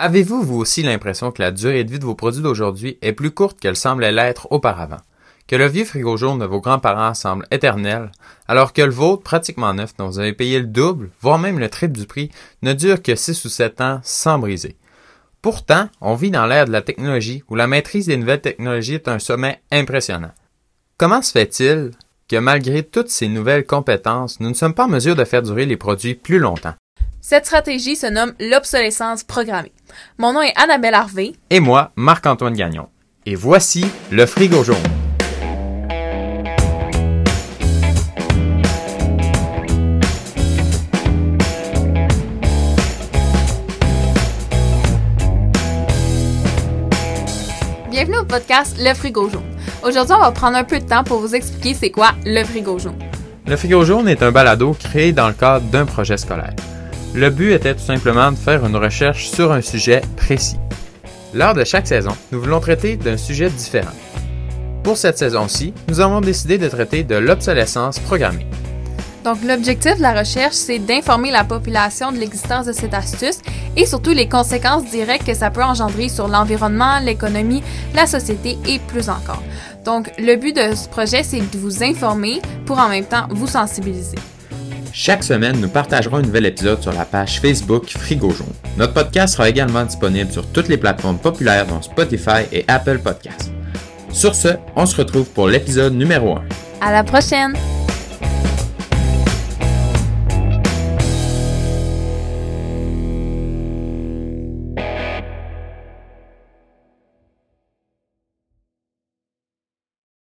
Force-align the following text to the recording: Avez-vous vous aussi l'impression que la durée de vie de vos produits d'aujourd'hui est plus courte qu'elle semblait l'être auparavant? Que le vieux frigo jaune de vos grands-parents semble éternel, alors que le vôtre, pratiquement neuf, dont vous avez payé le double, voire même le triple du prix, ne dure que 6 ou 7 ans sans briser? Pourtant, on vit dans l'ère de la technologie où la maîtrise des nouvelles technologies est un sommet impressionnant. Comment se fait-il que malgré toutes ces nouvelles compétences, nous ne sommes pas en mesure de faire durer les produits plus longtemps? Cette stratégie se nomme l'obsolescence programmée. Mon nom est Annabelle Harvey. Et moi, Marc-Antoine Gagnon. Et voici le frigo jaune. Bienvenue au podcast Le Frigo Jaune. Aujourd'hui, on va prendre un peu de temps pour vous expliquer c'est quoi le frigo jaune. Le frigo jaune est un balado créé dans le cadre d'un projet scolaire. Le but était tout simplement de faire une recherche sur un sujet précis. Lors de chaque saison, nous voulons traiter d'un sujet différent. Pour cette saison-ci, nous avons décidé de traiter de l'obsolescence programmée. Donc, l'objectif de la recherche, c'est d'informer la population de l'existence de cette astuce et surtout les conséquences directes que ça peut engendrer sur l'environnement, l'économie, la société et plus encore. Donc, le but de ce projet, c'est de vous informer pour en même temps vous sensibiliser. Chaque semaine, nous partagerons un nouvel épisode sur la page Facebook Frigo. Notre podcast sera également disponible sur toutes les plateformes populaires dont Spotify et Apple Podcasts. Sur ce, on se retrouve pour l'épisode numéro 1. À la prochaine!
Avez-vous 0.00 0.44
vous 0.44 0.58
aussi 0.58 0.84
l'impression 0.84 1.32
que 1.32 1.42
la 1.42 1.50
durée 1.50 1.82
de 1.82 1.90
vie 1.90 1.98
de 1.98 2.04
vos 2.04 2.14
produits 2.14 2.40
d'aujourd'hui 2.40 2.98
est 3.02 3.12
plus 3.12 3.32
courte 3.32 3.58
qu'elle 3.58 3.74
semblait 3.74 4.12
l'être 4.12 4.46
auparavant? 4.52 5.00
Que 5.48 5.56
le 5.56 5.66
vieux 5.66 5.84
frigo 5.84 6.16
jaune 6.16 6.38
de 6.38 6.44
vos 6.44 6.60
grands-parents 6.60 7.14
semble 7.14 7.48
éternel, 7.50 8.12
alors 8.46 8.72
que 8.72 8.82
le 8.82 8.92
vôtre, 8.92 9.24
pratiquement 9.24 9.74
neuf, 9.74 9.96
dont 9.96 10.06
vous 10.06 10.20
avez 10.20 10.34
payé 10.34 10.60
le 10.60 10.68
double, 10.68 11.10
voire 11.20 11.40
même 11.40 11.58
le 11.58 11.68
triple 11.68 11.98
du 11.98 12.06
prix, 12.06 12.30
ne 12.62 12.74
dure 12.74 13.02
que 13.02 13.16
6 13.16 13.44
ou 13.44 13.48
7 13.48 13.80
ans 13.80 14.00
sans 14.04 14.38
briser? 14.38 14.76
Pourtant, 15.42 15.88
on 16.00 16.14
vit 16.14 16.30
dans 16.30 16.46
l'ère 16.46 16.66
de 16.66 16.72
la 16.72 16.82
technologie 16.82 17.42
où 17.48 17.56
la 17.56 17.66
maîtrise 17.66 18.06
des 18.06 18.16
nouvelles 18.16 18.40
technologies 18.40 18.94
est 18.94 19.08
un 19.08 19.18
sommet 19.18 19.60
impressionnant. 19.72 20.32
Comment 20.96 21.22
se 21.22 21.32
fait-il 21.32 21.90
que 22.28 22.36
malgré 22.36 22.84
toutes 22.84 23.10
ces 23.10 23.26
nouvelles 23.26 23.66
compétences, 23.66 24.38
nous 24.38 24.48
ne 24.48 24.54
sommes 24.54 24.74
pas 24.74 24.84
en 24.84 24.88
mesure 24.88 25.16
de 25.16 25.24
faire 25.24 25.42
durer 25.42 25.66
les 25.66 25.76
produits 25.76 26.14
plus 26.14 26.38
longtemps? 26.38 26.74
Cette 27.30 27.44
stratégie 27.44 27.94
se 27.94 28.06
nomme 28.06 28.32
l'obsolescence 28.40 29.22
programmée. 29.22 29.70
Mon 30.16 30.32
nom 30.32 30.40
est 30.40 30.54
Annabelle 30.56 30.94
Harvey. 30.94 31.32
Et 31.50 31.60
moi, 31.60 31.92
Marc-Antoine 31.94 32.54
Gagnon. 32.54 32.88
Et 33.26 33.34
voici 33.34 33.84
le 34.10 34.24
frigo 34.24 34.64
jaune. 34.64 34.76
Bienvenue 47.90 48.16
au 48.16 48.24
podcast 48.24 48.78
Le 48.80 48.94
Frigo 48.94 49.28
Jaune. 49.28 49.42
Aujourd'hui, 49.82 50.14
on 50.16 50.20
va 50.22 50.30
prendre 50.30 50.56
un 50.56 50.64
peu 50.64 50.78
de 50.78 50.86
temps 50.86 51.04
pour 51.04 51.18
vous 51.18 51.34
expliquer 51.34 51.74
c'est 51.74 51.90
quoi 51.90 52.12
le 52.24 52.42
frigo 52.42 52.78
jaune. 52.78 52.98
Le 53.46 53.54
frigo 53.58 53.84
jaune 53.84 54.08
est 54.08 54.22
un 54.22 54.32
balado 54.32 54.72
créé 54.72 55.12
dans 55.12 55.28
le 55.28 55.34
cadre 55.34 55.66
d'un 55.66 55.84
projet 55.84 56.16
scolaire. 56.16 56.54
Le 57.14 57.30
but 57.30 57.52
était 57.52 57.74
tout 57.74 57.84
simplement 57.84 58.30
de 58.30 58.36
faire 58.36 58.64
une 58.64 58.76
recherche 58.76 59.28
sur 59.28 59.50
un 59.50 59.62
sujet 59.62 60.02
précis. 60.16 60.58
Lors 61.34 61.54
de 61.54 61.64
chaque 61.64 61.86
saison, 61.86 62.12
nous 62.32 62.40
voulons 62.40 62.60
traiter 62.60 62.96
d'un 62.96 63.16
sujet 63.16 63.48
différent. 63.48 63.94
Pour 64.84 64.96
cette 64.96 65.18
saison-ci, 65.18 65.72
nous 65.88 66.00
avons 66.00 66.20
décidé 66.20 66.58
de 66.58 66.68
traiter 66.68 67.04
de 67.04 67.16
l'obsolescence 67.16 67.98
programmée. 67.98 68.46
Donc, 69.24 69.38
l'objectif 69.42 69.96
de 69.96 70.02
la 70.02 70.18
recherche, 70.18 70.54
c'est 70.54 70.78
d'informer 70.78 71.30
la 71.30 71.44
population 71.44 72.12
de 72.12 72.18
l'existence 72.18 72.66
de 72.66 72.72
cette 72.72 72.94
astuce 72.94 73.40
et 73.76 73.84
surtout 73.84 74.12
les 74.12 74.28
conséquences 74.28 74.84
directes 74.84 75.26
que 75.26 75.34
ça 75.34 75.50
peut 75.50 75.62
engendrer 75.62 76.08
sur 76.08 76.28
l'environnement, 76.28 76.98
l'économie, 77.00 77.62
la 77.94 78.06
société 78.06 78.56
et 78.66 78.78
plus 78.78 79.08
encore. 79.08 79.42
Donc, 79.84 80.10
le 80.18 80.36
but 80.36 80.54
de 80.54 80.74
ce 80.74 80.88
projet, 80.88 81.22
c'est 81.22 81.40
de 81.40 81.58
vous 81.58 81.82
informer 81.82 82.40
pour 82.64 82.78
en 82.78 82.88
même 82.88 83.04
temps 83.04 83.26
vous 83.30 83.46
sensibiliser. 83.46 84.16
Chaque 85.00 85.22
semaine, 85.22 85.60
nous 85.60 85.68
partagerons 85.68 86.16
un 86.16 86.22
nouvel 86.22 86.46
épisode 86.46 86.82
sur 86.82 86.92
la 86.92 87.04
page 87.04 87.40
Facebook 87.40 87.88
Frigo. 87.88 88.34
Notre 88.76 88.94
podcast 88.94 89.34
sera 89.34 89.48
également 89.48 89.84
disponible 89.84 90.32
sur 90.32 90.44
toutes 90.50 90.66
les 90.66 90.76
plateformes 90.76 91.18
populaires 91.18 91.68
dont 91.68 91.80
Spotify 91.80 92.42
et 92.50 92.64
Apple 92.66 92.98
Podcasts. 92.98 93.52
Sur 94.10 94.34
ce, 94.34 94.48
on 94.74 94.86
se 94.86 94.96
retrouve 94.96 95.28
pour 95.30 95.46
l'épisode 95.46 95.94
numéro 95.94 96.38
1. 96.38 96.42
À 96.80 96.90
la 96.90 97.04
prochaine! 97.04 97.54